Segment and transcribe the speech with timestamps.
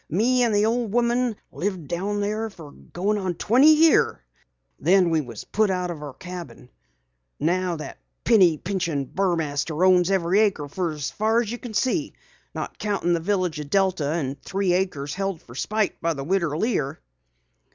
[0.09, 4.17] Me and the old woman lived down there fer goin' on twenty years.
[4.79, 6.69] Then we was put out o' our cabin.
[7.39, 12.13] Now that penny pinchin' Burmaster owns every acre fer as you can see
[12.55, 16.57] not countin' the village o' Delta an' three acres held fer spite by the Widder
[16.57, 16.99] Lear."